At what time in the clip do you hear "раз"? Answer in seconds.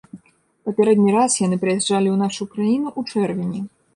1.17-1.35